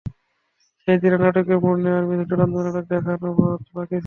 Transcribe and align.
শেষ 0.81 0.97
দিনে 1.01 1.17
নাটকীয় 1.17 1.59
মোড় 1.63 1.79
নেওয়া 1.83 2.01
ম্যাচের 2.01 2.27
চূড়ান্ত 2.29 2.55
নাটক 2.57 2.85
তখনো 2.89 3.29
বাকি 3.75 3.87
ছিল। 3.87 3.99